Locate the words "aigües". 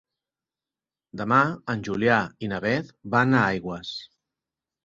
3.53-3.93